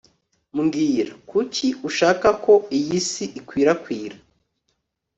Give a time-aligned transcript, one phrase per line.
[0.57, 4.15] mbwira, kuki ushaka ko iyi si ikwirakwira